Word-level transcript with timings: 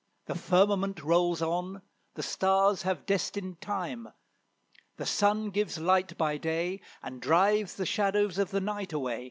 The 0.25 0.33
firmament 0.33 1.03
rolls 1.03 1.43
on, 1.43 1.83
the 2.15 2.23
stars 2.23 2.81
have 2.81 3.05
destined 3.05 3.61
time. 3.61 4.07
The 4.97 5.05
sun 5.05 5.51
gives 5.51 5.77
light 5.77 6.17
by 6.17 6.39
day, 6.39 6.81
And 7.03 7.21
drives 7.21 7.75
the 7.75 7.85
shadows 7.85 8.39
of 8.39 8.49
the 8.49 8.61
night 8.61 8.93
away. 8.93 9.19